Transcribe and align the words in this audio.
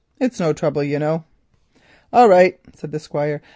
It's 0.19 0.39
no 0.39 0.51
trouble, 0.51 0.81
you 0.81 0.97
know." 0.97 1.25
"All 2.11 2.27
right," 2.27 2.59
said 2.73 2.91
the 2.91 2.97
Squire. 2.97 3.39